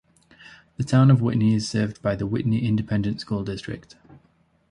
[0.77, 3.95] The Town of Whitney is served by the Whitney Independent School District.